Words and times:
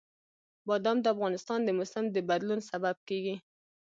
بادام 0.67 0.97
د 1.01 1.05
افغانستان 1.15 1.59
د 1.63 1.69
موسم 1.77 2.05
د 2.11 2.17
بدلون 2.29 2.59
سبب 2.69 2.95
کېږي. 3.07 3.35